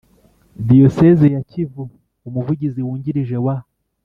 Diyoseze 0.67 1.25
ya 1.35 1.41
Kivu 1.49 1.83
Umuvugizi 2.27 2.79
wungirije 2.85 3.37
wa 3.45 3.55